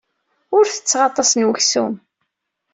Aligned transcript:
Ur 0.55 0.63
ttetteɣ 0.65 1.01
aṭas 1.09 1.29
n 1.35 1.45
weksum. 1.47 1.93